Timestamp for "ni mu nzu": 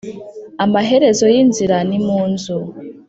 1.89-2.57